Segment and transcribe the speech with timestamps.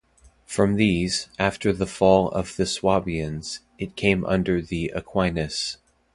[0.47, 5.77] From these, after the fall of the Swabians, it came under the Aquinas.